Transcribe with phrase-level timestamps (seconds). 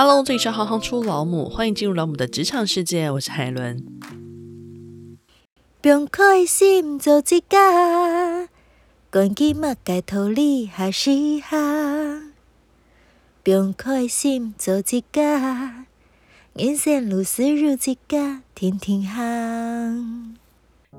[0.00, 3.84] Hello，这里是行行出老母，欢迎进入老母的职场世界，我是海伦。
[5.80, 8.48] 不用开心做自家，
[9.10, 12.30] 关机嘛该脱离还是哈。
[13.42, 15.86] 不用开心做自家，
[16.52, 20.36] 人生如丝如自家，天天行。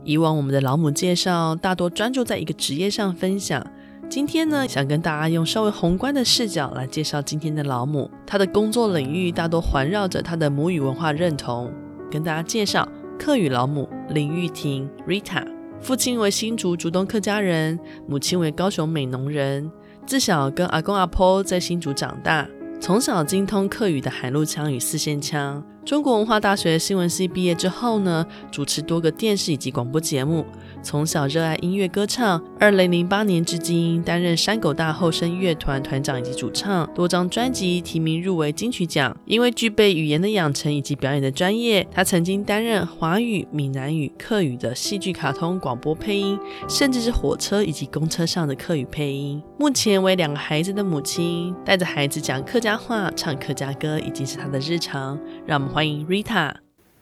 [0.04, 3.66] 以往我们的老母介绍大多专注在一个职业上分享。
[4.10, 8.09] 今天呢，想跟大家用稍微宏观的视角来介绍今天的老母。
[8.26, 11.72] 她的工作领域大多环绕着她的母语文化认同。
[12.09, 15.45] 跟大家介绍客语老母林玉婷 Rita，
[15.80, 19.72] 父亲为新竹竹东客家人，母亲为高雄美浓人。
[20.08, 22.50] 自小跟阿公阿婆在新竹长大，
[22.81, 25.64] 从小精通客语的海陆腔与四县腔。
[25.89, 30.45] 中国文化大学新闻系毕业之后呢，主持多个电视以及广播节目。
[30.84, 39.17] 从小热爱音乐歌唱，二零零八年至今担任山狗大后生乐团团长以及主唱，多张专辑提名入围金曲奖。
[39.25, 49.42] 因为具备语言的养成以及表演的专业，他曾经担任华语、闽南语、客语的戏剧、卡通、广播配音，甚至是火车以及公车上的客语配音。
[49.58, 55.19] 目前为两个孩子的母亲，带着孩子讲客家话、唱客家歌，已经是他的日常。
[55.47, 56.55] 让我们欢迎 Rita。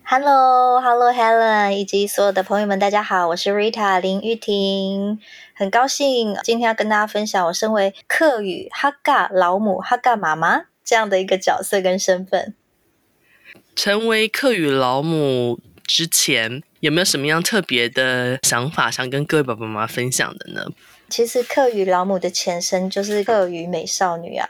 [0.03, 5.19] Hello，Hello，Helen，以及所有的朋友们，大家好，我是 Rita 林玉婷，
[5.55, 12.53] 很高兴今天要跟大家分享我身为客语哈嘎老母、哈嘎妈妈这样的一个角色跟身份。
[13.75, 20.67] 成为客语老母之前，有没有什么样特别的想法想跟各位爸爸妈妈分享的呢？
[21.09, 24.47] 其实客语老母的前身就是客语美少女啊，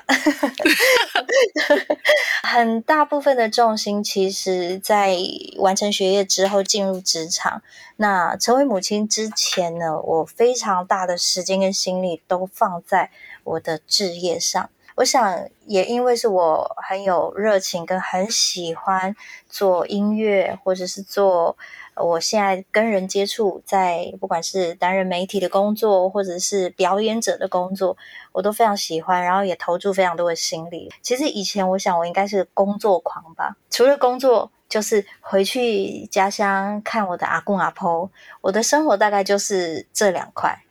[2.44, 5.16] 很大部分的重心其实，在
[5.58, 7.62] 完成学业之后进入职场。
[7.98, 13.12] 那成为母亲之前呢，我非常大的时间跟心力都放在
[13.44, 14.70] 我的志业上。
[14.96, 19.16] 我想也因为是我很有热情跟很喜欢
[19.48, 21.56] 做音乐，或者是做。
[22.00, 27.98] 我现在跟人接触，在不管是担任媒体的工作，或者是表演者的工作，
[28.32, 30.92] 我都非常喜欢，然后也投注非常多的心力。
[31.02, 38.10] 其实以前我想我应该是工作狂吧，除了工作，就是回去家乡看我的阿公阿婆。
[38.42, 40.64] 我的生活大概就是这两块。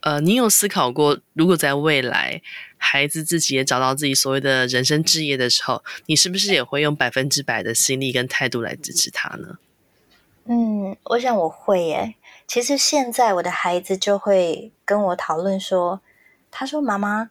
[0.00, 2.42] 呃，你有思考过，如果在未来
[2.76, 9.58] 孩子自己也找到自己所谓的人生志业的时候，你是不是也会用百分之百的心力跟态度来支持他呢？
[10.44, 12.14] 嗯我想我会耶。
[12.48, 16.00] 其实现在我的孩子就会跟我讨论说
[16.50, 17.30] ：“他说妈妈，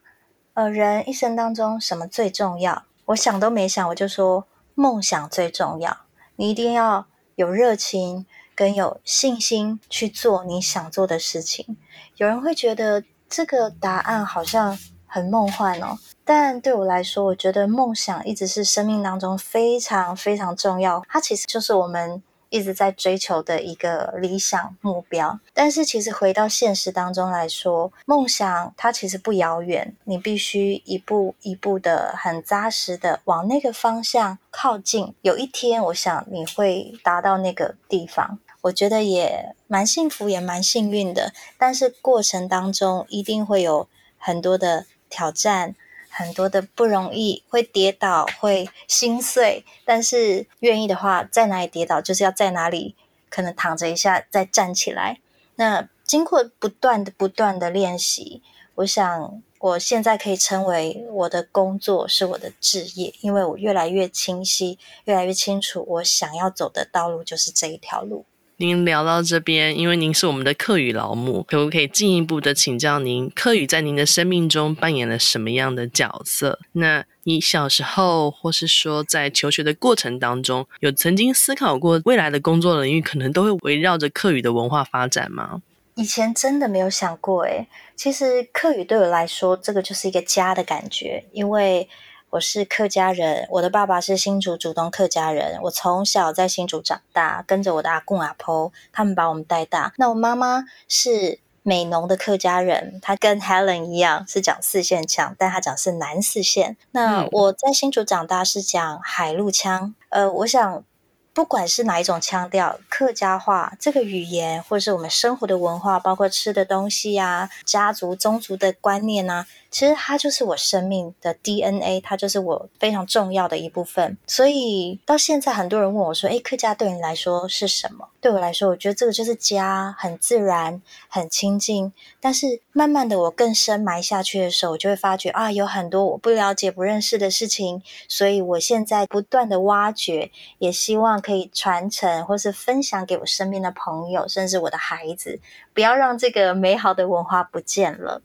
[0.53, 6.05] 呃，人一生当中什么最重要？”我想都没想，我就说梦想最重要。
[6.38, 7.05] 你一定要
[7.35, 11.77] 有热情跟有信心去做你想做的事情。
[12.16, 21.03] 有人会觉得这个答案好像很梦幻哦，但对我来说，我觉得梦想一直是生命当中非常非常重要。
[21.09, 22.23] 它其实就是我们。
[22.51, 35.16] 一直在追求的一个理想目标，但是其实回到现实当中来说，梦想它其实不遥远，你必须一步一步的很扎实的往那个方向靠近。
[35.22, 41.33] 有一天，我想你会达到那个地方，我觉得也蛮幸福，也蛮幸运的。
[41.57, 43.88] 但是过程当中一定会有
[44.18, 45.73] 很多的挑战。
[46.21, 52.95] 很多的不容易，会跌倒，会心碎，但是愿意的话，在哪里跌倒，就是要在哪里
[53.29, 55.19] 可能躺着一下，再站起来。
[55.55, 58.41] 那经过不断的、不断的练习，
[58.75, 68.25] 我想我现在可以称为我的工作是我的志业，因为我越来越清晰，越来越清楚，我想要走的道路就是这一条路。
[68.61, 76.59] 您聊到这边，因为您是我们的客语老母，可不可以进一步的请教您，客语在您的生命中扮演了什么样的角色？
[76.73, 85.63] 那你小时候，或是说在求学的过程当中，有曾经思考过未来的工作领域可能都会围绕着客语的文化发展吗？
[85.95, 91.89] 以前真的没有想过，诶，其实客语对我来说，这个就是一个家的感觉，因为。
[92.31, 95.60] 我是客家人，我的爸爸是新竹竹东客家人。
[95.63, 99.92] 我从小在新竹长大，跟着我的阿公阿婆，他们把我们带大。
[99.98, 106.78] 那我妈妈是美浓的客家人，她跟 Helen 一样是讲四线腔，但她讲是南四线。
[106.92, 109.94] 那我在新竹长大是讲海陆腔。
[110.07, 110.86] 呃，我想
[111.33, 119.48] 不管是哪一种腔调，客家话这个语言，或者是我们生活的文化，包括吃的东西呀、啊、家族宗族的观念呐、啊。
[119.69, 124.18] 其实它就是我生命的 DNA，它就是我非常重要的一部分。
[124.28, 130.79] 所以到现在，很多人问我说：“诶，客家对你来说是什么？”对我来说，我觉得这个就是家，很自然，
[131.09, 131.91] 很亲近。
[132.19, 137.81] 但是慢慢的，我更深埋下去的时候，我就会发觉啊，有很多我不了解、不认识的事情。
[138.07, 140.29] 所以我现在不断的挖掘，
[140.59, 145.39] 也希望可以传承或是分享给我身边的朋友，甚至我的孩子，
[145.74, 148.21] 不要让这个美好的文化不见了。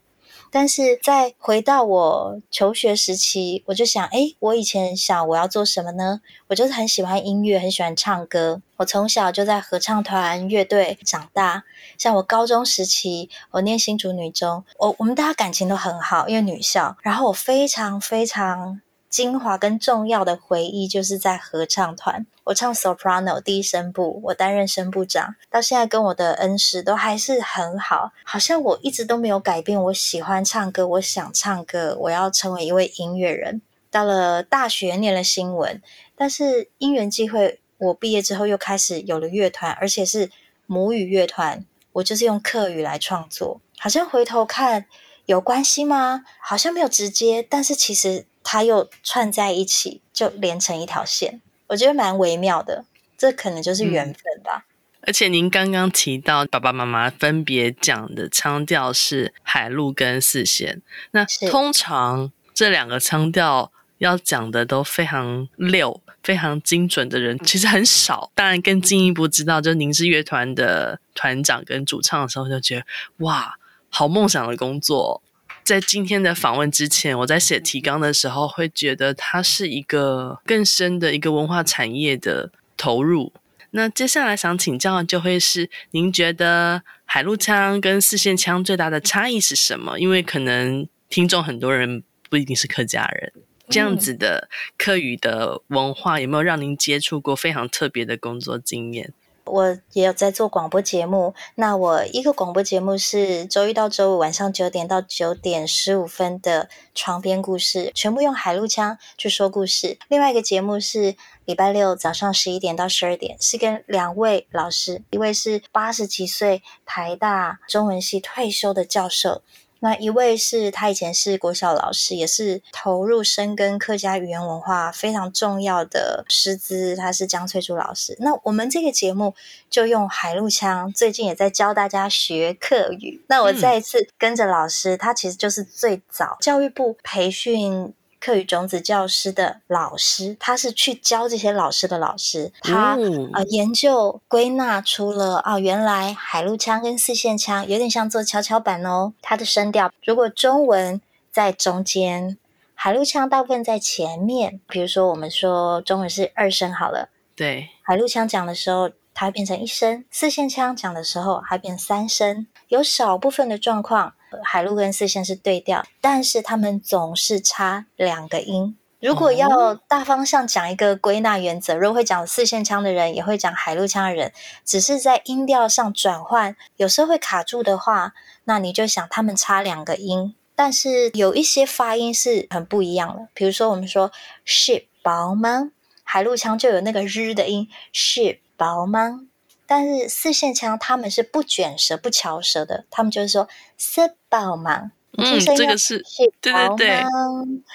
[0.59, 6.19] 但是再回到我求学时期，我就想，诶，我以前想我要做什么呢？
[6.47, 8.59] 我就是很喜欢音乐，很喜欢唱歌。
[8.77, 11.63] 我从小就在合唱团、乐队长大。
[11.99, 16.97] 像我高中时期，我念新竹女中，我我们大家感情都很好，因为女校。
[17.03, 18.81] 然后我非常非常。
[19.09, 29.81] 精华跟重要的回忆就是在合唱团，我唱 soprano 第一声部，我担任声部长，到现在跟我的恩师都还是很好，好像我一直都没有改变。
[29.81, 33.61] 我喜欢唱歌，我想唱歌，我要成为一位音乐人。
[33.89, 35.81] 到了大学念了新闻，
[36.15, 40.29] 但是因缘际会，我毕业之后又开始有了乐团，而且是
[40.65, 43.61] 母语乐团，我就是用客语来创作。
[43.79, 44.85] 好像回头看
[45.25, 46.25] 有关系吗？
[46.41, 48.25] 好像没有直接，但是其实。
[48.49, 52.85] 它又串在一起，就连成一条线，我觉得蛮微妙的。
[53.17, 54.63] 这可能就是缘分吧。
[55.01, 68.31] 嗯，而且您刚刚提到爸爸妈妈分别讲的腔调是海陆跟四弦，那通常这两个腔调要讲的都非常溜、非常精准的人其实很少。
[68.33, 72.85] 当然，更进一步知道，就您是乐团的团长跟主唱的时候，就觉得
[73.25, 73.57] 哇，
[73.89, 75.21] 好梦想的工作。
[75.67, 83.33] 在今天的访问之前，我在写提纲的时候，会觉得它是一个更深的一个文化产业的投入。
[83.71, 89.99] 那接下来想请教的就会是，您觉得海陆腔跟四线腔最大的差异是什么？
[89.99, 93.33] 因为可能听众很多人不一定是客家人，
[93.67, 94.47] 这样子的
[94.77, 99.11] 客语的文化有没有让您接触过非常特别的工作经验？
[99.47, 109.97] 我也有在做广播节目，那我一个广播节目是周一到周五晚上九点到九点十五分的床边故事，全部用海陆腔去说故事。
[110.07, 111.15] 另外一个节目是
[111.45, 119.41] 礼拜六早上十一点到十二点，是跟两位老师，一位是八十几岁台大中文系退休的教授。
[119.87, 128.13] 那一位是他以前是国小老师，也是投入深耕客家语言文化非常重要的师资，他是江翠珠老师。
[128.19, 129.33] 那我们这个节目
[129.69, 133.21] 就用海陆腔，最近也在教大家学客语。
[133.27, 137.93] 那我再一次跟着老师，嗯、他其实就是最早教育部培训。
[138.19, 149.13] 客语种子教师的老师，他是去教这些老师的老师，他、嗯、呃研究归纳出了啊，原来海陆腔跟四线腔有点像做跷跷板哦。
[149.21, 150.99] 它的声调，如果中文
[151.31, 152.37] 在中间，
[152.73, 154.59] 海陆腔大部分在前面。
[154.67, 162.47] 比如说，我们说中文是二声好了，对，海陆腔讲的时候，它会变成一声；四线腔讲的时候，还变三声。
[162.69, 164.13] 有少部分的状况。
[164.43, 168.77] 海陆跟四线是对调，但是他们总是差两个音。
[168.99, 174.33] 如果要大方向讲一个归纳原则，如果会讲四线腔的人，也会讲海陆腔的人，
[174.65, 178.13] 只是在音调上转换，有时候会卡住的话，
[178.45, 180.33] 那你就想他们差两个音。
[180.55, 184.11] 但是有一些发音是很不一样的，比如说我们说
[184.43, 185.71] 是包吗？
[186.03, 189.27] 海陆腔就有那个日的音，是包吗？
[189.67, 193.47] 但是四线腔他们是不卷舌、不翘舌的，他们就是说
[193.77, 196.01] “色宝嘛”，嗯，这个是
[196.41, 197.03] 对对对，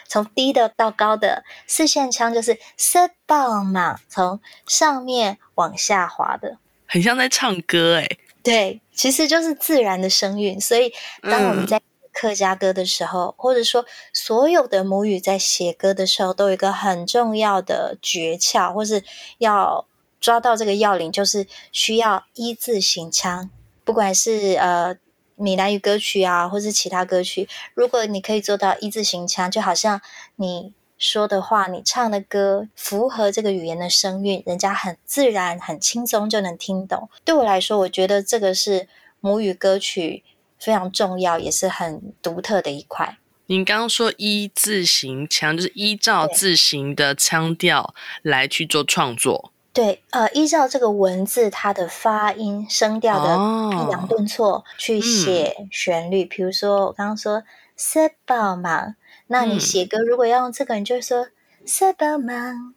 [0.08, 6.56] 从低的到高的四线腔就是“色宝嘛”，从上面往下滑的，
[6.86, 8.08] 很像在唱歌哎。
[8.42, 10.58] 对，其实就是自然的声韵。
[10.58, 11.80] 所以当我们在
[12.12, 13.84] 客家歌的时候，嗯、或者说
[14.14, 19.04] 所有的母语在写歌的时候，都有一个很重要的诀窍，或是
[19.38, 19.86] 要。
[20.22, 23.50] 抓到这个要领，就是需要一字形腔，
[23.84, 24.96] 不管是呃
[25.34, 30.00] 闽南语歌曲啊，或是其他歌曲，如果你可以做到一字形腔，就好像
[30.36, 37.10] 你说的话，你唱的歌符合这个语言的声韵，人家很自然、很轻松就能听懂。
[37.24, 38.86] 对我来说，我觉得这个是
[39.18, 40.22] 母语歌曲
[40.60, 43.18] 非常重要，也是很独特的一块。
[43.46, 49.52] 您刚刚说一字形腔，就是依照字形的腔调来去做创作。
[49.72, 53.34] 对，呃，依照这个文字它的发音声调的
[53.74, 56.24] 抑扬顿挫去写旋律。
[56.26, 57.42] 比、哦、如说我刚刚说
[57.74, 58.96] “色宝芒”，
[59.28, 61.28] 那你写歌如果要用这个，你就说
[61.64, 62.74] “色宝芒”，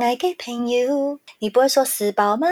[0.00, 2.48] 爱给朋友，你不会说“四宝芒”，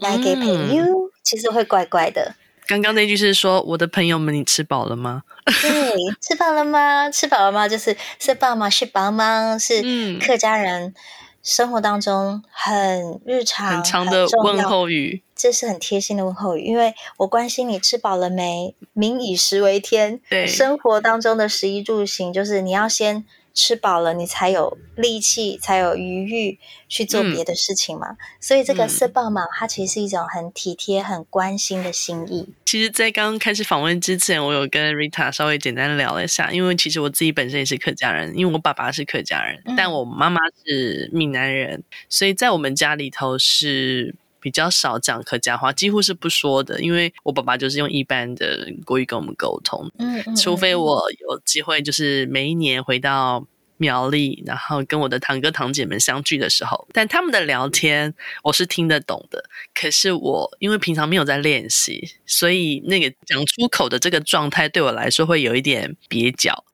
[0.00, 2.36] 爱给朋友，其实会怪怪的。
[2.68, 5.24] 刚刚那句是说，我的朋友们，你吃饱了吗？
[5.62, 7.10] 对，吃饱了吗？
[7.10, 7.66] 吃饱了吗？
[7.66, 8.70] 就是吃饱吗？
[8.70, 9.58] 是饱吗？
[9.58, 9.82] 是
[10.20, 10.94] 客家人
[11.42, 15.22] 生活当中很日常、很长的问候语。
[15.34, 18.74] 这是很贴心的问候语，因为我关心你吃饱了没。
[18.92, 23.24] 民以食为天，对，生活当中的食衣住行，就是你要先。
[23.58, 28.12] 吃饱了，你才有力气，才有余裕去做别的事情嘛。
[28.12, 32.54] 嗯、所以这个色棒嘛，它其实是一种很体贴、很关心的心意。
[32.64, 44.14] 其实，在刚刚开始访问之前，我有跟 Rita 稍微简单聊了一下，因为其实我自己本身也是客家人，因为我爸爸是客家人，嗯、但我妈妈是闽南人，所以在我们家里头是。
[44.40, 49.90] 比较少讲客家话，几乎是不说的，因为我爸爸就是用一般的国语跟我们沟通。
[49.98, 59.44] 嗯，嗯，除非我有机会，就是每一年回到苗栗，然后跟我的堂哥堂姐们相聚的时候，但他们的聊天我是听得懂的。
[59.74, 66.64] 可是我因为平常没有在练习，所以那个讲出口的这个状态对我来说会有一点蹩脚，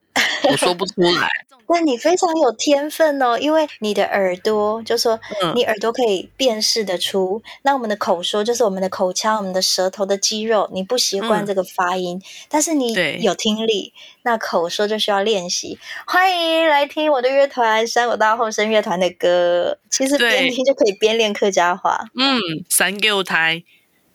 [0.51, 1.29] 我说不出来。
[1.69, 5.19] 那你非常有天分哦，因为你的耳朵，就说
[5.55, 7.41] 你耳朵可以辨识得出。
[7.45, 12.93] 嗯、那我们的口说，就是我们的口腔、我们的舌头的肌肉，你不习惯这个发音，嗯、但是你
[13.23, 13.93] 有听力，
[14.23, 15.79] 那口说就需要练习。
[16.07, 21.99] 欢迎来听我的乐团山口大后生乐团的歌，其实边听就可以边练客家话。
[22.15, 23.63] 嗯，三狗台，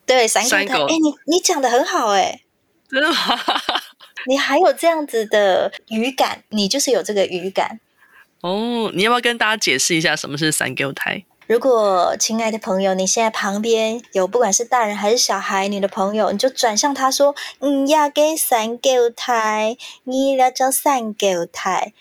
[0.06, 0.94] 对，三狗台。
[0.94, 2.42] 哎你你讲的很好、欸，哎，
[2.90, 3.16] 真的吗？
[4.28, 7.80] 你还有这样子的语感，你就是有这个语感
[8.42, 8.92] 哦。
[8.94, 11.24] 你要不要跟大家解释一下什么是三狗胎？
[11.48, 21.94] 如果亲爱的朋友，你现在旁边有不管是大人还是小孩，你的朋友，你就转向他说：“嗯呀，给三狗胎，你要叫三狗胎。”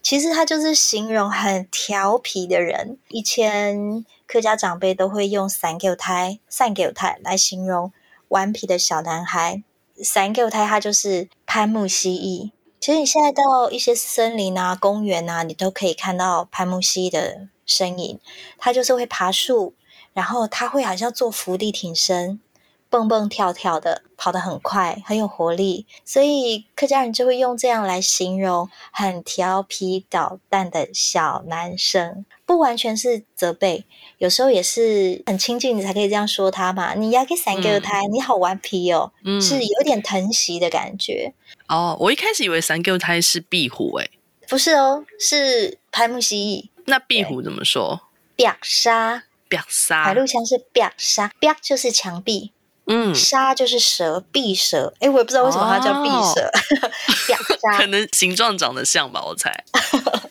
[0.00, 2.96] 其实他就是形容很调皮的人。
[3.08, 7.92] 以前客家长辈都会用三狗胎、三狗胎来形容
[8.28, 9.62] 顽皮的小男孩。
[10.02, 12.50] 三狗胎，它就是攀木蜥蜴。
[12.80, 18.20] 其实你现在到一些森林啊、公园啊，你都可以看到攀木蜥蜴的身影。
[18.56, 19.74] 它就是会爬树，
[20.12, 22.40] 然后它会好像做伏地挺身，
[22.88, 25.86] 蹦蹦跳跳的，跑得很快，很有活力。
[26.04, 32.24] 所以客家人就会用这样来形容很调皮捣蛋的小男生。
[32.48, 33.84] 不完全是责备，
[34.16, 36.94] 有时候也是很亲近，你才可以这样说他嘛。
[36.94, 41.34] 你要给三个胎，嗯、你好顽皮哦，嗯、是有点疼惜的感觉。
[41.68, 44.08] 哦，我一开始以为三狗胎是壁虎，哎，
[44.48, 46.70] 不是哦，是拍木蜥蜴。
[46.86, 48.00] 那壁虎怎么说？
[48.34, 52.52] 表沙，表沙，海陆腔是壁鲨，壁就是墙壁，
[52.86, 54.94] 嗯，沙就是蛇，壁蛇。
[55.00, 56.50] 哎，我也不知道为什么它叫壁蛇，
[57.76, 59.62] 可能形状长得像吧，我猜。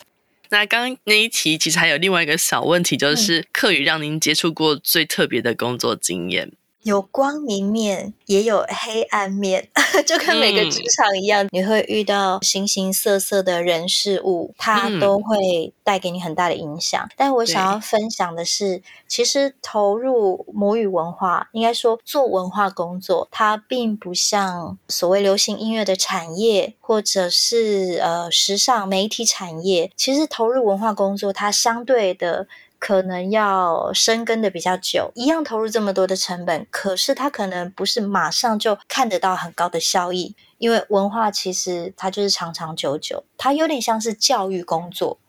[0.50, 6.52] 那刚刚那一题其实还有另外一个小问题，就是课余让您接触过最特别的工作经验。
[6.88, 9.68] 有光明面，也有黑暗面，
[10.08, 17.04] 就跟每个职场一样，嗯、你会遇到形形色色的人事物，它都会带给你很大的影响。
[17.04, 29.92] 嗯、但我想要分享的是，其实投入母语文化，应该说做文化工作，它并不像所谓流行音乐的产业，或者是呃时尚媒体产业。
[29.98, 32.48] 其实投入文化工作，它相对的。
[32.80, 45.20] 可能要深耕的比较久，一样投入这么多的成本，可是它可能不是马上就看得到很高的效益，因为文化其实它就是长长久久，它有点像是教育工作。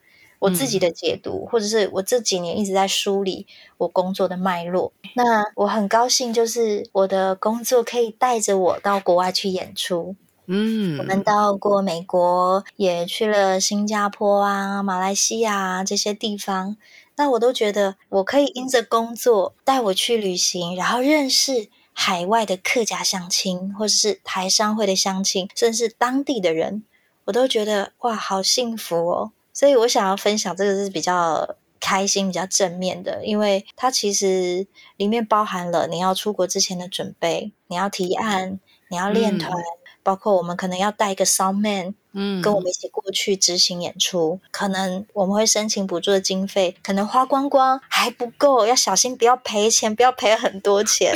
[0.40, 3.44] 我自己的解读，嗯、或者是我这几年一直在梳理
[3.76, 4.92] 我工作的脉络。
[5.16, 10.14] 那我很高兴，就是我的工作可以带着我到国外去演出。
[10.46, 16.76] 嗯，我们到过美国，也去了新加坡啊、马来西亚啊这些地方。
[17.18, 26.84] 那我都觉得，我可以因着工作带我去旅行，然后认识海外的客家乡亲，或者是台商会的乡亲，甚至当地的人，
[27.24, 29.32] 我都觉得哇，好幸福哦！
[29.52, 39.52] 所以我想要分享这个是比较开心、比较正面的，因为它其实里面包含了你要出国之前的准备，你要提案，你要练团，
[40.02, 41.94] 包括我们可能要带一个 sound man。
[42.12, 51.14] 嗯，跟我们一起过去执行演出，可能我们会申请补助的经费，可能花光光还不够，要小心不要赔钱，不要赔很多钱。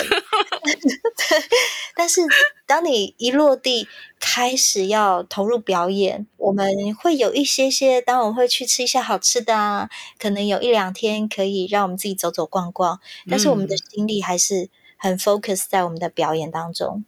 [1.96, 2.20] 但是
[2.66, 3.88] 当你一落地，
[4.20, 17.04] 开始要投入表演，我们会有一些些，当我们会去吃一些好吃的啊，可能有一两天可以让我们自己走走逛逛，但是我们的心力还是很 focus 在我们的表演当中。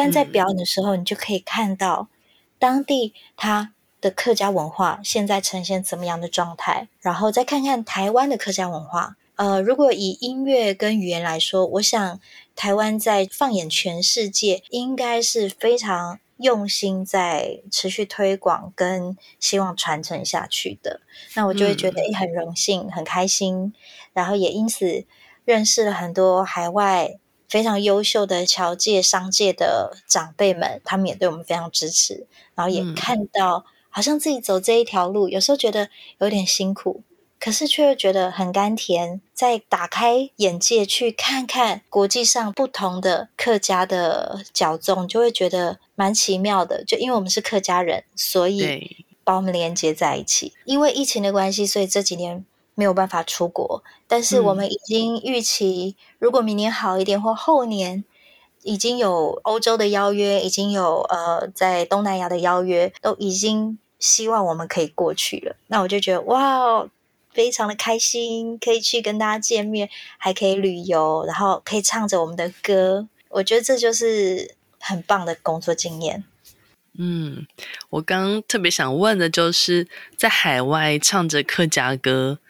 [0.00, 2.08] 但在表演的时候，你就可以看到。
[2.58, 6.88] 当地它的客家文化现在呈现怎么样的状态？
[7.00, 12.18] 然后再看看台湾的客家文化，呃，如果以音乐跟语言来说，我想
[12.56, 21.02] 台湾在放眼全世界，应该是非常用心在持续推广跟希望传承下去的。
[21.34, 23.74] 那我就会觉得，诶，很荣幸，很开心，
[24.14, 25.04] 然后也因此
[25.44, 27.18] 认识了很多海外
[27.50, 35.90] 非常优秀的侨界、商界的长辈们，他们也对我们非常支持，然后也看到好像自己走这一条路，有时候觉得
[36.20, 37.02] 有点辛苦。
[37.42, 46.84] 可是却又觉得很甘甜，再打开眼界去看看国际上不同的客家的角粽，就会觉得蛮奇妙的。
[46.84, 50.52] 就因为我们是客家人，所以把我们连接在一起。
[50.66, 52.44] 因为疫情的关系，所以这几年
[52.80, 53.82] 没有办法出国。
[54.08, 58.04] 但是我们已经预期，如果明年好一点或后年，
[58.62, 65.56] 已经有欧洲的邀约，已经有呃在东南亚的邀约，都已经希望我们可以过去了。
[65.66, 66.88] 那我就觉得哇。
[67.32, 76.24] 非常的开心，可以去跟大家见面，还可以旅游，然后可以唱着我们的歌，我觉得这就是很棒的工作经验。
[76.98, 77.46] 嗯，
[77.90, 82.40] 我刚刚特别想问的就是，在海外唱着客家歌，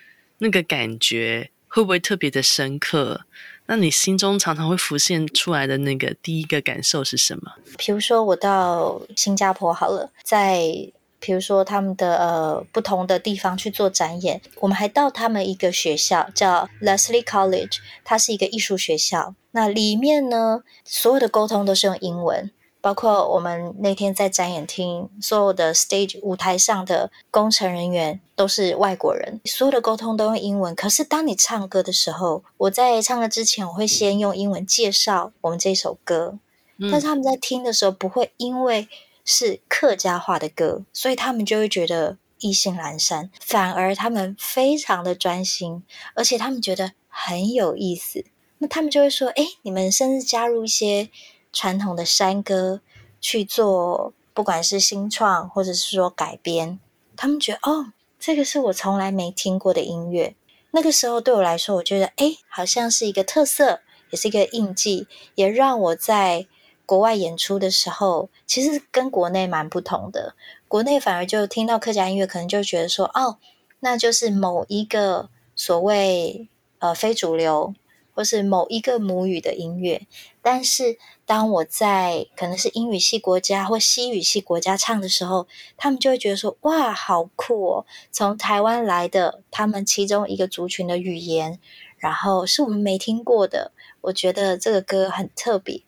[0.41, 3.23] 那个感觉会不会特别的深刻？
[3.67, 7.53] 那你心中常常会浮现出来的那个第一个感受是什么？
[7.79, 10.91] 比如说，我到新加坡好了，在。
[11.23, 19.35] 比如说他们的呃不同的地方去做展演，我们还到他们一个学校叫 Leslie College，它是一个艺术学校。
[19.51, 30.75] 那里面呢，所有的沟通都是用英文，包括我们那天在展演厅，所有的 stage 舞台上的工程人员都是外国人，所有的沟通都用英文。
[30.75, 36.39] 可是当你唱歌的时候，我在唱歌之前，我会先用英文介绍我们这首歌，
[36.79, 38.89] 嗯，但是他们在听的时候不会因为。
[39.23, 45.85] 是客家话的歌，所以他们就会觉得意兴阑珊，反而他们非常的专心，
[46.15, 48.25] 而且他们觉得很有意思。
[48.59, 51.11] 那他们就会说：“哎，你们甚至加入一些
[51.53, 52.81] 传统的山歌
[53.21, 56.79] 去做，不管是新创或者是说改编，
[57.17, 60.35] 他们觉得哦，这个是我从来没听过的音乐。
[60.71, 63.81] 那个时候对我来说，我觉得哎，好像是一个特色，
[64.11, 66.47] 也是一个印记，也让我在。”
[66.91, 70.35] 国外演出的时候，其实跟国内蛮不同的。
[70.67, 73.39] 国内反而就听到客家音乐，可能就觉得说，哦，
[73.79, 76.49] 那就是某一个所谓
[76.81, 77.73] 呃非主流，
[78.21, 80.03] 或是某一个母语的音乐。
[80.43, 87.87] 但是当我在可能是英语系国家或西语系国家唱的时候，他们就会觉得说，哇，好酷哦！
[88.13, 91.59] 从台湾来的，他们其中一个族群的语言，
[91.97, 93.73] 然后是我们没听过的。
[94.03, 95.81] 我觉得这个歌很特别。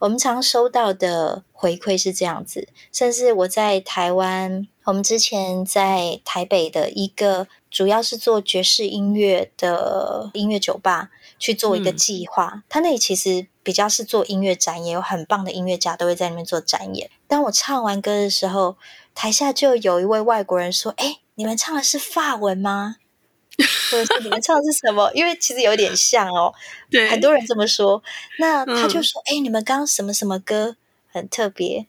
[0.00, 17.10] 我们常收到的回馈是这样子，甚至我在台湾，我们之前在台北的一个主要是做爵士音乐的音乐酒吧去做一个计划，嗯、他那里其实比较是做音乐展，演有很棒的音乐家都会在那边做展演。
[17.26, 18.76] 当我唱完歌的时候，
[19.14, 22.96] 台下就有一位外国人说：“哎，你们唱的是法文吗？”
[23.90, 25.10] 或者是你们唱的是什么？
[25.14, 26.54] 因为其实有点像哦，
[26.90, 28.00] 对，很多人这么说。
[28.38, 30.76] 那他就说：“哎、嗯，你们刚刚什么什么歌
[31.10, 31.86] 很特别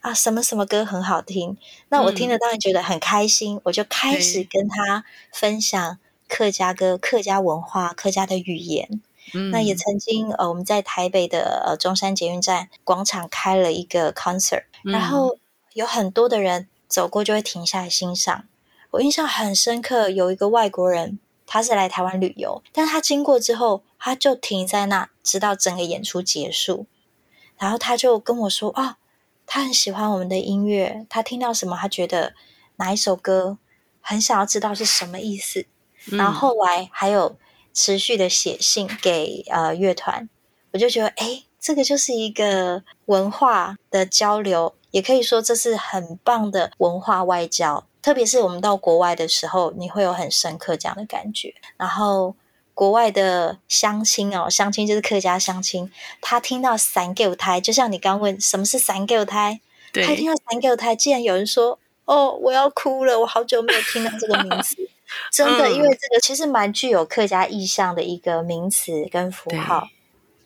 [0.00, 0.12] 啊？
[0.12, 1.56] 什么什么歌很好听？”
[1.88, 9.00] 那我听了当然觉得很开心，嗯、我就开始跟他分享客家歌、客家文化、客家的语言。
[9.34, 15.36] 嗯、那也曾经呃，我们在台北的呃中山捷运站广场开了一个 concert，、嗯、然后
[15.72, 18.44] 有很多的人走过就会停下来欣赏。
[18.92, 26.86] 我印象很深刻，有一个外国人，他是来台湾旅游，但他经过之后，他就停在那，直到整个演出结束。
[27.58, 28.98] 然后他就跟我说：“啊，
[29.44, 32.34] 他很喜欢我们的音乐，他听到什么，他觉得
[32.76, 33.58] 哪一首歌
[34.00, 35.66] 很想要知道是什么意思。
[36.12, 37.36] 嗯”然后后来还有
[37.72, 40.28] 持续的写信给呃乐团，
[40.72, 47.86] 我就觉得，哎，这个就是一个文化的交流，也可以说这是很棒的文化外交。
[48.00, 51.54] 特别是我们到国外的时候，你会有很深刻这样的感觉。
[51.76, 52.36] 然后
[52.72, 55.90] 国外的相亲哦，相亲就是客家相亲，
[56.20, 59.60] 他听到三九胎，就像你刚问什么是三九胎，
[59.92, 64.76] 他听到三九胎，竟然有人说：“哦，我要哭了，我好久没有听到这个名词。”
[65.30, 69.88] 真的，因为这个其实蛮具有客家意象的一个名词跟符号。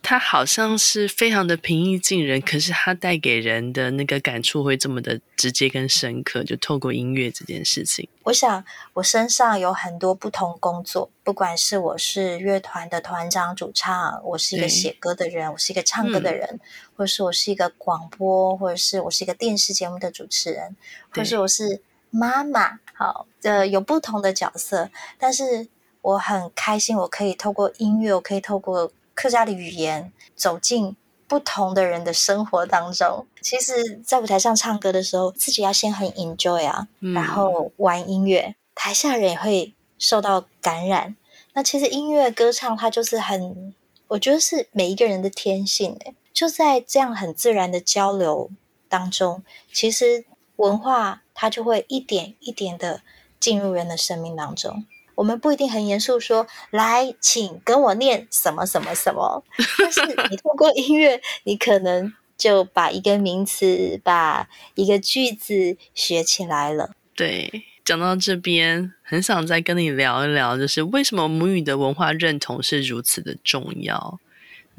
[0.02, 8.08] 它好像是非常的平易近人，可是它带给人的那个感触会这么的直接跟深刻，就透过音乐这件事情。
[8.22, 16.60] 我想我身上有很多不同工作，不管是我是乐团的团长、主唱，我是一个写歌的人，我是一个唱歌的人，嗯、
[16.96, 20.74] 或者是我是一个广播，或者是我是一个电视节目的主持人，
[21.10, 22.80] 或者是我是妈妈。
[22.94, 25.68] 好，呃，有不同的角色，但是
[26.02, 30.94] 我很开心，我可以透过音乐，我可以透过客家的语言走进
[31.26, 33.26] 不同的人的生活当中。
[33.40, 41.16] 其实，在舞台上唱歌的时候，自己要先很 enjoy 啊，嗯、然后玩音乐，台下人也会受到感染。
[41.54, 43.74] 那其实音乐歌唱，它就是很，
[44.08, 46.14] 我觉得是每一个人的天性诶。
[46.32, 48.50] 就在这样很自然的交流
[48.88, 49.42] 当中，
[49.72, 50.24] 其实
[50.60, 53.00] 文化它就会一点一点的
[53.38, 54.84] 进入人的生命当中。
[55.14, 59.42] 我们不一定很严肃说，来，请跟我念什么什么什么。
[59.78, 66.90] 但是 你通过音乐，你可能就把一个名词、把一个句子学起来了。
[67.14, 74.18] 对，讲到这边，很想再跟你聊一聊，就是为什么母语的文化认同是如此的重要。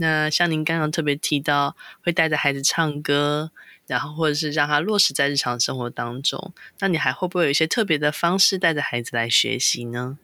[0.01, 3.51] 那像您刚刚特别提到，会带着孩子唱歌，
[3.85, 10.17] 然后或者是让他落实在日常生活当中，那你还会不会有一些特别的方式带着孩子来学习呢？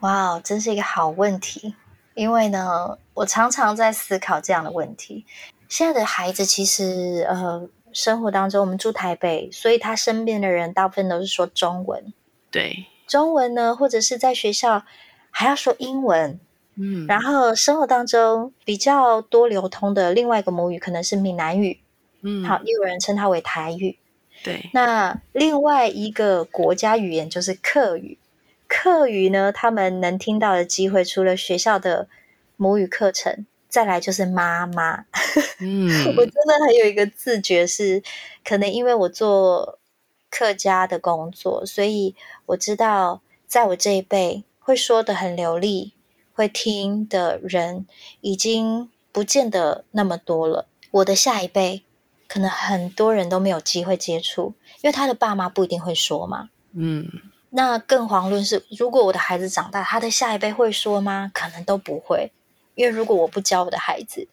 [0.00, 1.74] 哇真是一个好问题。
[2.14, 5.24] 因为呢，我常常在思考这样的问题。
[5.68, 12.12] 现在的孩子其实，呃，生活当中我们住台北，所以他身边的人大部分都是说中文。
[12.50, 14.84] 对，中文呢，或者是在学校
[15.30, 16.40] 还要说英文。
[16.80, 21.80] 嗯，然后生活当中比较多流通的另外一个母语可能是闽南语。
[22.22, 23.98] 嗯，好，也有人称它为台语。
[24.42, 28.18] 对，那另外一个国家语言就是客语。
[28.66, 32.08] 客语呢，他们能听到的机会，除了学校的
[32.56, 35.04] 母语课程，再来就是妈妈。
[35.58, 38.02] 嗯， 我真的还有一个自觉是，
[38.44, 39.78] 可能因为我做
[40.30, 42.14] 客家的工作，所以
[42.46, 45.92] 我知道，在我这一辈会说的很流利、
[46.40, 47.86] 会听的人，
[48.22, 50.66] 已经不见得那么多了。
[50.90, 51.84] 我的下一辈，
[52.26, 56.48] 可能很多人都没有机会接触，因为他的爸妈不一定会说嘛。
[56.72, 57.06] 嗯。
[57.50, 61.30] 那更遑论是，如果我的孩子长大，他的下一辈会说吗？
[61.34, 62.32] 可能都不会，
[62.74, 64.26] 因为如果我不教我的孩子，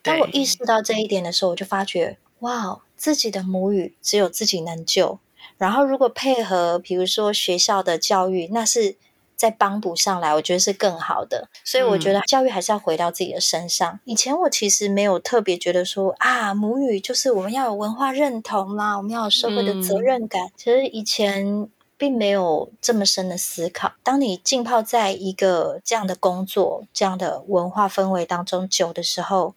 [0.00, 5.18] 当我意识到这一点的时候，我就发觉，哇，自己的母语只有自己能救。
[5.58, 8.96] 然后，如果配合，比如说学校的教育，那是
[9.42, 11.48] 再帮补上来，我觉得是更好的。
[11.64, 13.92] 所以，我觉得教育还是要回到自己的身上。
[13.94, 20.46] 嗯、以前我其实没有特别觉得说啊，母语就是我们要有文化认同啦，我们要有社会的责任感。
[20.46, 21.68] 嗯、其实以前。
[21.98, 23.92] 并没有这么深的思考。
[24.02, 29.54] 当你浸泡在一个这样的工作、这样的文化氛围当中久的时候，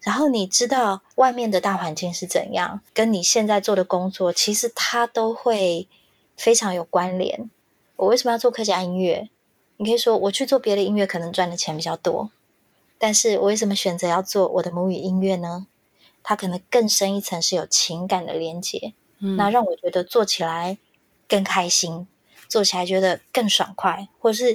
[0.00, 5.86] 然后你知道外面的大环境是怎样，跟你现在做的工作，其实它都会
[6.36, 7.48] 非常有关联。
[7.96, 9.28] 我为什么要做客家音乐？
[9.76, 12.30] 你可以说我去做别的音乐，可能赚的钱比较多，
[12.98, 15.66] 但是我为什么选择要做我的母语音乐呢？
[16.22, 20.78] 它可能更深一层是有情感的连接，嗯，那让我觉得做起来。
[21.26, 22.06] 更开心，
[22.48, 24.54] 做起来觉得更爽快，或是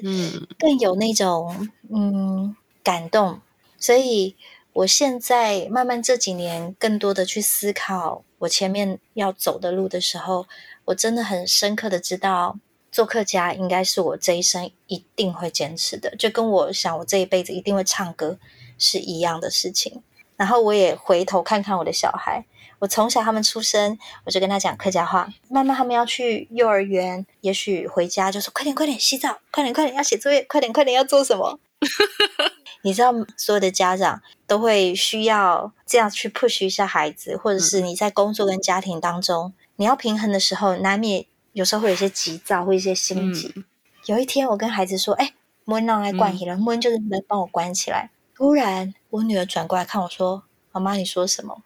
[0.60, 3.41] 更有那种嗯，嗯感动。
[3.80, 4.36] 所以
[4.71, 10.45] 我现在慢慢这几年，更多的去思考我前面要走的路的时候，
[10.86, 12.60] 我真的很深刻的知道，
[12.91, 18.38] 做客家应该是我这一生一定会坚持的，就跟我想我这一辈子一定会唱歌
[18.78, 20.02] 是一样的事情。
[20.36, 22.45] 然后我也回头看看我的小孩。
[22.80, 25.28] 我从小他们出生，我就跟他讲客家话。
[25.49, 31.60] 慢慢他们要去幼儿园，也许回家就说：“快点，快点洗澡，快点，快点要写作业，快点，快点要做什么？”
[32.84, 41.25] 你知道，所有的家长都会需要这样去 push 一下孩子，或者是你在工作跟家庭当中，嗯、你要平衡的时候，难免
[41.59, 43.51] 有时候会有一些急躁，或一些心急。
[43.53, 43.65] 嗯、
[44.05, 45.33] 有一天，我跟孩子说：“哎，
[45.65, 51.61] 门让来关起来，门、嗯、就是门帮我关起来。”突然，我女儿转过来看我说：“妈妈，你说什么？”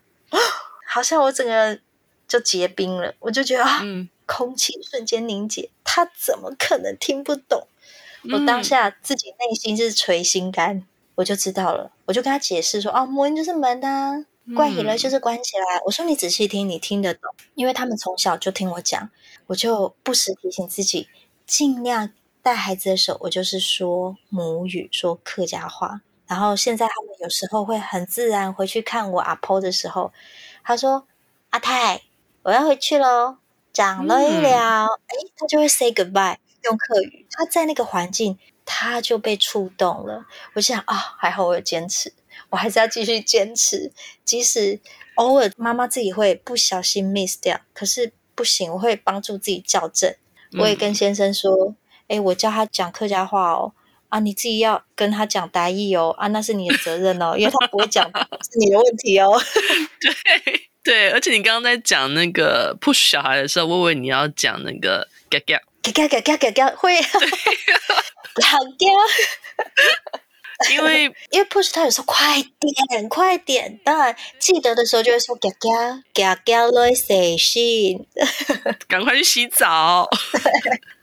[0.89, 1.79] 好像我整个
[2.27, 5.69] 就结冰了，我就觉得啊，嗯、空气瞬间凝结。
[5.83, 7.67] 他怎么可能听不懂？
[8.23, 11.91] 嗯、我当下自己内心是捶心肝，我就知道了。
[12.05, 14.25] 我就跟他解释说：“哦，门就是门啊，
[14.55, 15.77] 关起来就是关起来。
[15.77, 17.31] 嗯”我说：“你仔细听，你听得懂？
[17.53, 19.11] 因为他们从小就听我讲，
[19.53, 21.07] 我就不时提醒自己，
[21.45, 22.11] 尽量
[22.41, 26.01] 带孩子的时候，我就是说母语，说客家话。
[26.25, 30.11] 然后现在他们有时候会很自然回去看我阿婆的时候。”
[30.65, 31.05] 他说
[31.51, 32.01] ：“阿泰，
[32.41, 33.37] 我要回去喽，
[33.71, 37.27] 讲了一聊，哎、嗯，他就会 say goodbye，用客语。
[37.29, 40.25] 他在那个环境，他就被触动了。
[40.55, 42.11] 我想啊、哦，还好我有坚持，
[42.49, 43.91] 我还是要继续坚持，
[44.25, 44.79] 即使
[45.13, 50.13] 偶尔妈妈自己会不小心 miss 掉，可是不行，我会帮助自己校正。
[50.59, 51.75] 我也跟先生说
[52.07, 53.73] ：“哎，我叫他讲客家话哦，
[54.09, 59.41] 啊，你自己要跟他讲台语哦，啊，那是你的责任哦，因为他不会讲，是你的问题哦。
[59.99, 60.13] ”对
[60.83, 68.89] 对，而且你刚刚在讲那个 push 小孩的时候，我以为你要讲那个 ga ga ga ga ga ga 会，好 ga。
[70.71, 72.41] 因为 因为 push 他有时候快
[72.89, 78.07] 点快点，当然记得的时候就会说嘎嘎嘎嘎来洗洗，
[78.87, 80.07] 赶快去洗澡。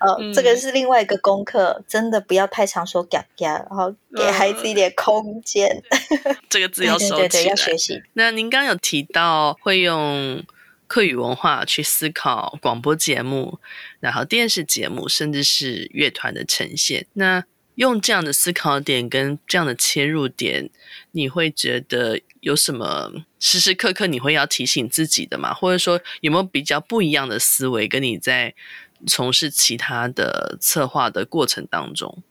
[0.01, 5.83] 哦， 嗯、这个是另外一个功课，真的不要太常说嘎嘎，然后给孩子一点空间。
[6.25, 8.03] 嗯、这个字要收起来，对对对对，要学习。
[8.14, 10.42] 那您刚刚有提到会用
[10.87, 13.59] 课语文化去思考广播节目，
[14.01, 17.44] 然后电视节目，甚至是乐团的呈现，那。
[17.81, 20.69] 用这样的思考点跟这样的切入点，
[21.12, 25.55] 你会觉得有什么时时刻刻你会要提醒自己的吗？
[25.55, 28.55] 或者说有没有比较不一样的思维，跟你在
[29.07, 32.23] 从事其他的策划的过程当中？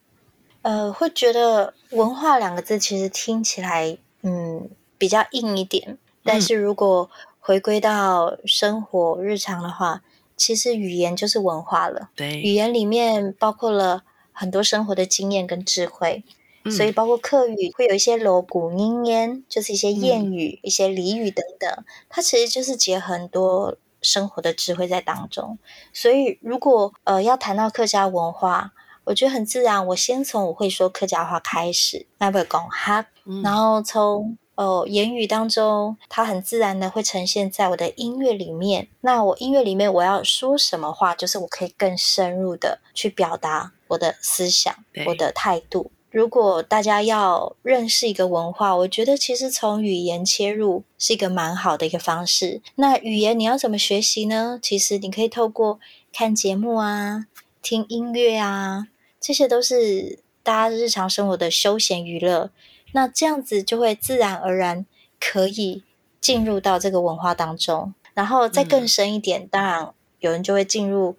[0.61, 7.09] 呃，会觉得“文化”两个字其实听起来嗯比较硬一点，但是如果
[7.39, 10.03] 回归到生活日常的话，
[10.37, 12.11] 其实语言就是文化了。
[12.15, 14.03] 对，语言里面包括了。
[14.39, 16.23] 很多生活的经验跟智慧，
[16.63, 21.69] 嗯、所以包括客语会有一些锣鼓音烟，就是一些谚语、嗯、一些俚语等等，
[22.07, 25.59] 它其实就是结合很多生活的智慧在当中。
[25.91, 28.71] 所以如果呃要谈到客家文化，
[29.03, 33.05] 我觉得很自然，我先从我会说客家话开始，那不讲哈，
[33.43, 34.37] 然后从。
[34.59, 38.89] 哦，言语当中，它很自然的会呈现在我的音乐里面。
[38.99, 45.91] 那我音乐里面我要说什么话，就是我可以更深入的去表达我的思想、我的态度。
[46.11, 52.61] 如果大家要认识一个文化，我觉得其实从语言切入是一个蛮好的一个方式。
[52.75, 54.59] 那语言你要怎么学习呢？
[54.61, 55.79] 其实你可以透过
[56.11, 57.27] 看节目啊、
[57.61, 58.89] 听音乐啊，
[59.21, 62.49] 这些都是大家日常生活的休闲娱乐。
[62.91, 64.85] 那这样子就会自然而然
[65.19, 65.83] 可以
[66.19, 71.15] 进入到这个文化当中，然后再更深一点，嗯、当然有人就会进入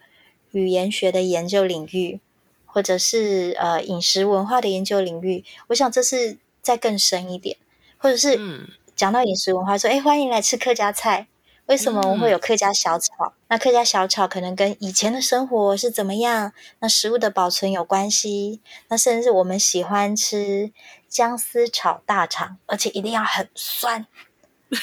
[0.50, 2.20] 语言学的研究领域，
[2.66, 5.44] 或者是呃饮食文化的研究领域。
[5.68, 7.56] 我想这是再更深一点，
[7.96, 11.28] 或者是讲到饮食文化说，说哎欢迎来吃客家菜。
[11.70, 13.26] 为什么我们会有客家小炒？
[13.26, 16.52] 嗯、那客家小炒可能跟以前的生活是怎么样？
[16.80, 18.60] 那食物的保存有关系。
[18.88, 20.72] 那甚至我们喜欢吃
[21.08, 24.04] 姜丝炒大肠，而且一定要很酸，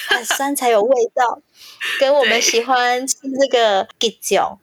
[0.07, 1.41] 很酸才有味道。
[1.99, 4.57] 跟我们喜欢吃这个鸡酱，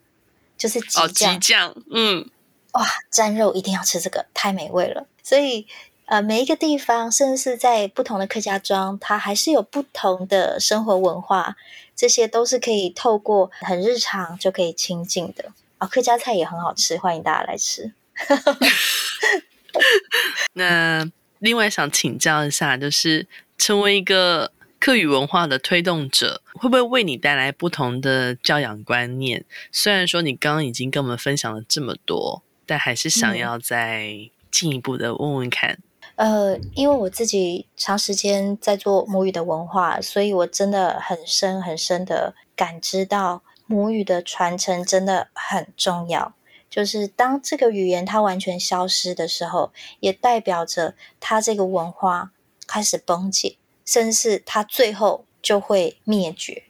[0.57, 2.27] 就是鸡酱，嗯，
[2.71, 2.83] 哇，
[3.13, 5.05] 蘸肉一定要吃这个，太美味了。
[5.21, 5.67] 所以。
[6.07, 11.55] 呃，每一个地方，甚至是在不同的客家庄，它还是有不同的生活文化，
[11.95, 15.45] 这些都是可以透过很日常就可以亲近的。
[15.77, 17.93] 啊、哦，客家菜也很好吃，欢迎大家来吃。
[20.53, 23.27] 那另外想请教一下，就是
[23.57, 29.43] 成为一个客语文化的推动者，会不会为你带来不同的教养观念？
[29.71, 35.79] 虽然说你刚刚已经跟我们分享了这么多，但还是想要再进一步的问问看。
[36.15, 46.33] 呃，因为我自己长时间在做母语的文化，所以我真的很深很深的感知到母语的传承真的很重要。
[46.69, 52.31] 就是当这个语言它完全消失的时候，也代表着它这个文化
[52.67, 56.64] 开始崩解，甚至它最后就会灭绝。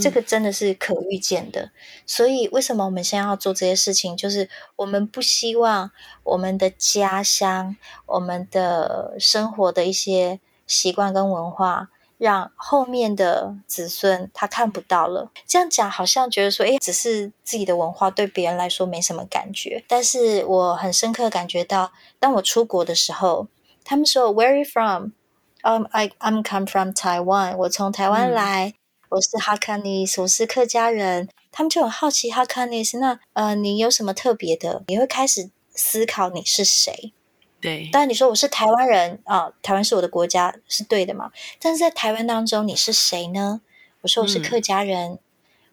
[0.00, 1.70] 这个真的是可预见的，
[2.06, 4.16] 所以为什么我们现在要做这些事情？
[4.16, 5.90] 就是我们不希望
[6.22, 7.76] 我们的家乡、
[8.06, 15.30] 我们的生活的一些习惯跟文化，让后面的子孙他看不到了。
[15.46, 19.84] 这样讲好像觉得说，诶，只是自己的文化，对别人来说没什么感觉。
[19.86, 23.48] 但是我很深刻感觉到，当我出国的时候，
[23.84, 25.10] 他们说 “Where are you from?”
[25.64, 27.56] Um, I I'm come from Taiwan。
[27.58, 28.68] 我从台湾来。
[28.68, 28.74] 嗯
[29.12, 32.98] 我是哈卡尼斯，我是客家人，他们就很好奇哈卡尼斯。
[32.98, 34.82] 那呃，你有什么特别的？
[34.86, 37.12] 你会开始思考你是谁？
[37.60, 37.90] 对。
[37.92, 41.30] 当然你说我是台湾人啊、呃，台湾是我的国家，是对的嘛？
[41.60, 43.60] 但是在台湾当中，你是谁呢？
[44.00, 45.12] 我说我是客家人。
[45.12, 45.18] 嗯、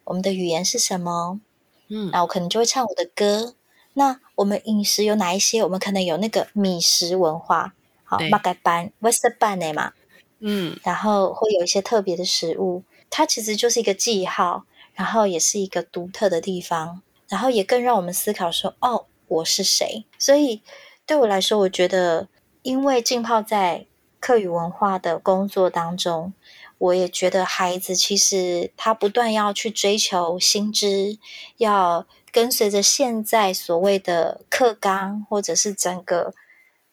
[0.04, 1.40] 我们的语言是什么？
[1.88, 3.56] 嗯，那我可能就会唱我的歌。
[3.94, 5.64] 那我们饮食有哪一些？
[5.64, 7.74] 我们可能有那个米食文化，
[8.04, 8.92] 好，马改班、
[9.40, 9.94] 班的嘛。
[10.40, 12.84] 嗯，然后会有一些特别的食物。
[13.10, 20.06] 它其实就是一个记号，然后也是一个独特的地方，然后也更让我们思考说：哦，我是谁？
[20.18, 20.62] 所以
[21.06, 22.28] 对我来说，我觉得，
[22.62, 23.86] 因为浸泡在
[24.20, 26.34] 客语文化的工作当中，
[26.78, 31.18] 我也觉得孩子其实他不断要去追求新知，
[31.58, 36.34] 要跟随着现在所谓的课纲，或者是整个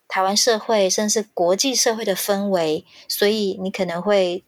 [0.08, 4.42] 台湾社会，甚至国际社会的氛围，所以你可能会。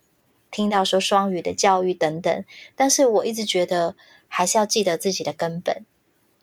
[0.50, 3.94] 听到说双语的教育等等，但是我一直觉得
[4.28, 5.84] 还是要记得自己的根本。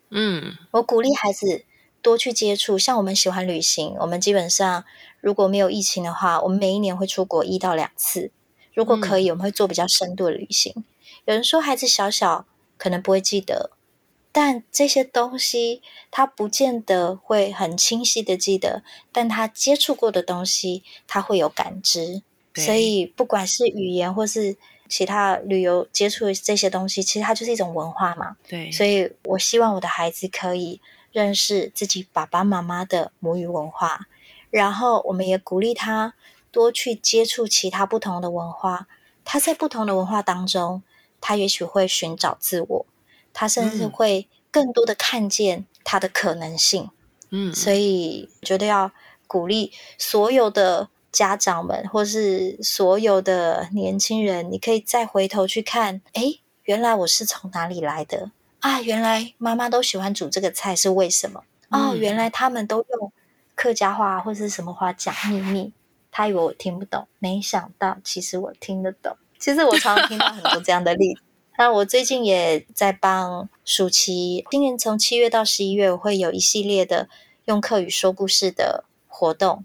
[0.10, 1.66] 嗯，我鼓励孩子
[2.02, 2.78] 多去接触。
[2.78, 4.86] 像我们喜欢旅行，我们基本上
[5.20, 8.32] 如果没有疫情的话，我们每一年会出国一到两次。
[8.74, 10.72] 如果可以，我们会做比较深度的旅行。
[10.76, 10.84] 嗯、
[11.26, 12.46] 有人说孩子小小
[12.78, 13.72] 可能不会记得，
[14.32, 22.22] 但这些东西他不见得会很清晰的记得，但他接触过的东西，他会有感知。
[22.56, 24.56] 所以不管是语言或是
[24.88, 28.38] 其他旅游接触这些东西，其实它就是一种文化嘛。
[28.48, 30.80] 对，所以我希望我的孩子可以
[31.12, 34.08] 认识自己爸爸妈妈的母语文化，
[34.52, 36.14] 然后我们也鼓励他
[36.52, 38.88] 多去接触其他不同的文化。
[39.26, 40.84] 他在不同的文化当中，
[41.20, 42.86] 他也许会寻找自我，
[43.34, 46.90] 他甚至会更多的看见他的可能性。
[47.32, 48.92] 嗯，所以觉得要
[49.28, 50.90] 鼓励所有的。
[51.16, 58.82] 家长们，或是所有的年轻人，你可以再回头去看，诶，原来我是从哪里来的啊？
[58.82, 61.42] 原来妈妈都喜欢煮这个菜是为什么？
[61.70, 63.14] 哦，嗯、原来他们都用
[63.56, 65.72] 客家话或是什么话讲秘密，
[66.12, 69.16] 他以为我听不懂，没想到其实我听得懂。
[69.40, 71.22] 其实我常常听到很多这样的例子。
[71.58, 77.08] 那我最近也在帮暑期，今年从七月到十一月，我会有一系列的
[77.46, 79.64] 用客语说故事的活动。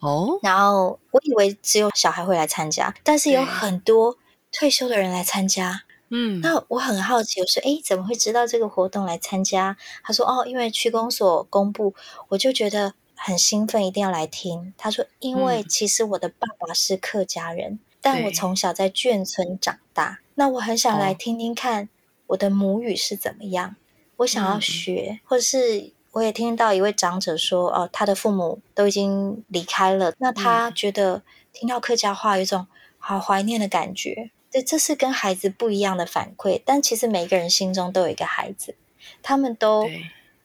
[0.00, 4.16] 哦，然后我以为只有小孩会来参加，但是有很多
[4.52, 5.82] 退休的人来参加。
[6.10, 11.94] 嗯，那我很好奇，我说：“哎，怎么会知道这个活动来参加？”他说：“哦，因为区公所公布，
[12.28, 21.88] 我就觉得很兴奋，一定要来听。”他说：“因为其实我的爸爸是客家人，嗯、但我从小在眷村长大，那我很想来听听看
[22.28, 23.74] 我的母语是怎么样，
[24.18, 34.30] 我想要学，嗯、或是。”我也听到一位长者说：“哦，他的父母都已经离开了，那他觉得听到客家话有一种好怀念的感觉。
[34.50, 36.62] 对，这是跟孩子不一样的反馈。
[36.64, 38.74] 但其实每一个人心中都有一个孩子，
[39.22, 39.86] 他们都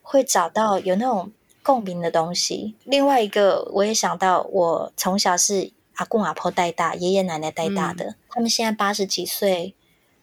[0.02, 1.32] 会找到有那种
[1.64, 2.76] 共鸣的东西。
[2.84, 9.74] 另外一个，我也想到，我从小是阿公阿婆带大，爷爷奶奶带大的，嗯、他们现在八十几岁，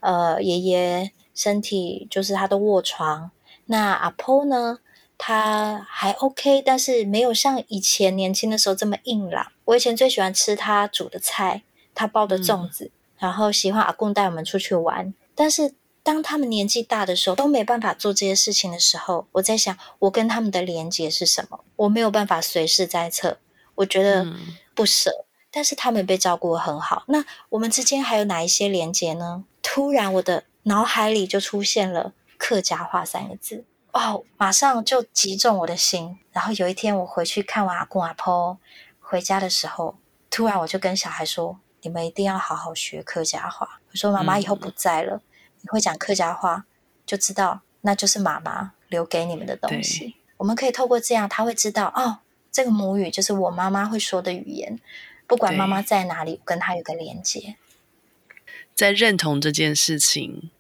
[0.01, 3.31] 呃，爷爷身体就是他都卧床，
[3.65, 4.81] 那阿婆呢？”
[5.19, 9.53] 他还 OK，但是没有像以前年轻的时候这么硬朗。
[9.65, 15.13] 我以前最喜欢吃他煮的菜，他包的粽子，嗯、然后喜欢阿公带我们出去玩。
[15.35, 21.61] 但是当他们年纪大的时候，都没办法做这些事情的时候，我在想，我跟他们的连接是什么？
[21.77, 23.39] 我没有办法随时在测，
[23.75, 24.27] 我觉得
[24.75, 25.11] 不舍。
[25.11, 29.45] 嗯、但是他们被照顾得很好，那我们之间还有哪一些连接呢？
[29.61, 33.65] 突然，我的脑海里就出现了客家话三个字。
[33.99, 36.19] 哦，马上就击中我的心。
[36.31, 38.57] 然后有一天我回去看完阿公阿婆，
[39.01, 39.99] 回家的时候，
[40.31, 45.23] 突然我就跟小孩说：“你们一定要好好学客家话。”我说：“妈妈以后不在了，嗯、
[45.63, 46.65] 你会讲客家话，
[47.05, 50.15] 就知道那就是妈妈留给你们的东西。
[50.37, 52.19] 我们可以透过这样，他会知道哦，
[52.53, 54.79] 这个母语就是我妈妈会说的语言。
[55.27, 57.57] 不管妈妈在哪里，对跟他有个连接。
[58.77, 60.53] 在认同这件事情，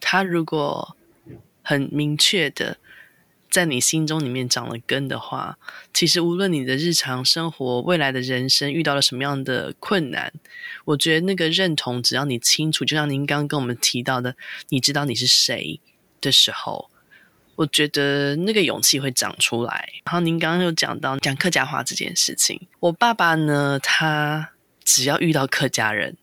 [0.00, 0.96] 他如果。
[1.70, 2.78] 很明确的，
[3.48, 5.56] 在你心中里面长了根的话，
[5.94, 10.32] 其实无论你的日常生活、未来的人生遇到了什么样的困难，
[10.84, 14.34] 我觉得那个认同，只要你清楚，就像您刚刚跟我们提到的，
[14.70, 15.78] 你知道你是谁
[16.20, 16.90] 的时候，
[17.54, 19.90] 我觉得那个勇气会长出来。
[20.04, 24.50] 然后您刚刚又讲到讲客家话这件事情，我爸爸呢，他
[24.82, 26.16] 只要遇到客家人，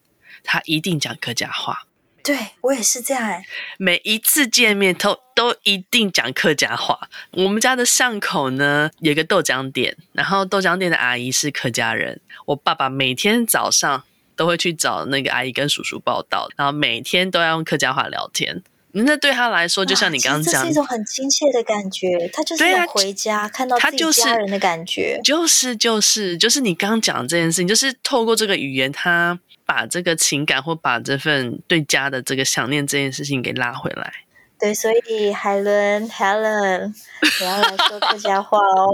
[0.44, 1.87] 他一定讲客家话。
[2.28, 3.42] 对，我也是这样哎，
[3.78, 7.08] 每一次见面都都一定讲客家话。
[7.32, 12.20] 我们家的巷口呢，有个豆浆店，然后豆浆店的阿姨是客家人。
[12.48, 14.04] 我爸爸每天早上
[14.36, 18.62] 都会去找那个阿姨跟叔叔报道，然后每天都要用客家话聊天。
[18.92, 22.30] 那对他来说，就像你刚刚讲，这是一种很亲切的感觉。
[22.34, 29.40] 他就是要回家、啊、看到他就是家人的感觉，就是就是就是你刚刚讲的这件事情，就是透过这个语言，他。
[29.68, 34.12] 把这个情感或把这份对家的这个想念这件事情给拉回来。
[34.58, 38.90] 对，所以海伦 Helen，你要来说客家话哦。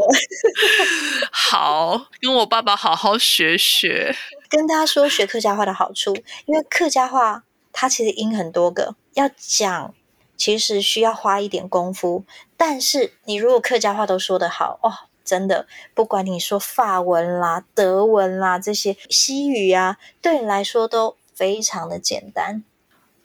[1.31, 4.13] 好，跟我爸爸好好学学。
[4.49, 6.13] 跟大家说学客家话的好处，
[6.45, 9.93] 因为客家话它其实音很多个，要讲
[10.35, 12.25] 其实需要花一点功夫。
[12.57, 14.91] 但是你如果客家话都说得好哦。
[15.23, 22.63] 真的，不管你说法文啦、德文啦，这些西语啊，对你来说都非常的简单。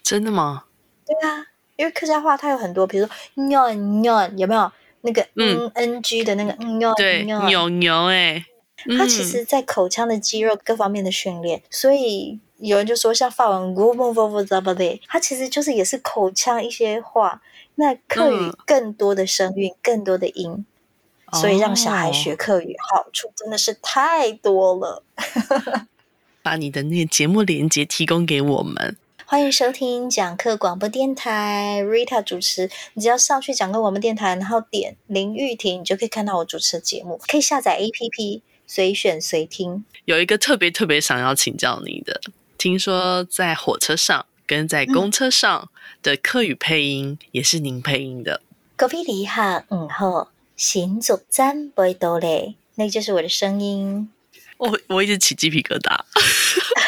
[0.02, 0.64] 真的吗？
[1.04, 1.46] 对啊，
[1.76, 3.14] 因为客家话它有很多，比如说
[3.48, 4.70] “妞妞”，有没有
[5.02, 6.94] 那个 “n n g” 的那个“妞”？
[6.96, 8.44] 对，牛牛哎，
[8.96, 17.42] 它其实在口腔的肌肉各方面的训练，所以有人就说像法文 g o v o v o 它其实就是也是口腔一些话。
[17.80, 20.66] 那客语更多的声韵，更多的音。
[21.32, 25.02] 所以让小孩学课语好处真的是太多了。
[26.42, 28.96] 把你的那个节目连接提供给我们。
[29.26, 32.70] 欢迎收听讲课广播电台，Rita 主持。
[32.94, 37.20] 你只要上去讲课广播电台，然后点林玉婷，你就可以看到我主持的节目。
[37.28, 39.84] 可以下载 APP，随选随听。
[40.06, 42.22] 有一个特别特别想要请教你的，
[42.56, 45.68] 听说在火车上跟在公车上
[46.02, 48.40] 的课语配音也是您配音的。
[48.76, 54.10] 各位旅客，嗯好，行走站不会多嘞，那个就是我的声音。
[54.56, 56.00] 我我一直起鸡皮疙瘩。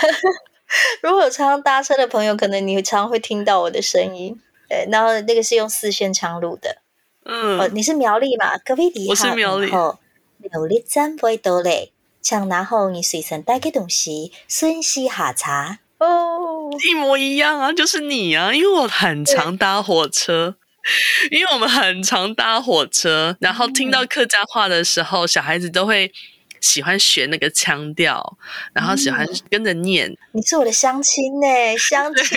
[1.01, 4.37] 如果有常常搭车的朋友，可能你常常会听到我的声音。
[4.69, 6.79] 对，然后那个是用四线腔录的。
[7.25, 8.59] 嗯，哦，你是苗栗嘛？
[8.59, 9.71] 各位旅客，我是苗栗。
[9.71, 15.79] 苗栗站不会多嘞，抢拿后你随身带个东西，顺西哈茶。
[15.99, 20.57] 哦，一模一样啊，就是你啊，因为我很常搭火车，
[21.31, 26.13] 因为我们很常搭火车，然后听到客家话的时候，小孩子都会。
[26.61, 28.37] 喜欢学那个腔调，
[28.75, 30.15] 然后喜欢跟着念。
[30.33, 32.37] 你是我的乡亲呢， 乡亲，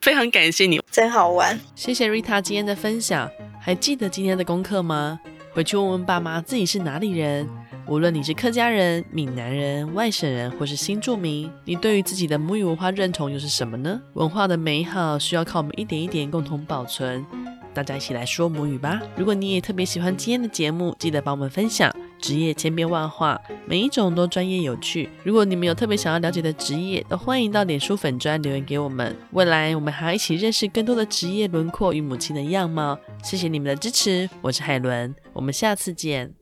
[0.00, 1.60] 非常感谢你，真好玩。
[1.74, 3.30] 谢谢 Rita 今天的分享，
[3.60, 5.20] 还记得今天的功课吗？
[5.52, 7.46] 回去问问爸妈自己是哪里人。
[7.88, 14.02] 无论你是客家人、闽南人、外省人，或是新住民，你对于自己的母语文化认同又是什么呢？
[14.14, 17.24] 文化的美好需要靠我们一点一点共同保存。
[17.72, 19.00] 大家一起来说母语吧！
[19.16, 21.94] 如果你也特别喜欢今天的节目，记得帮我们分享。
[22.18, 25.08] 职业千变万化，每一种都专业有趣。
[25.22, 29.14] 如果你们有特别想要了解的职业，都欢迎到脸书粉专留言给我们。
[29.30, 32.98] 未来我们还要一起认识更多的职业轮廓与母亲的样貌。
[33.22, 36.32] 谢谢你们的支持，我是海伦，我们下次见。